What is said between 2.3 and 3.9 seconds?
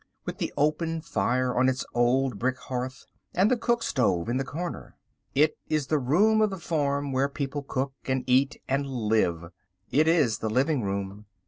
brick hearth, and the cook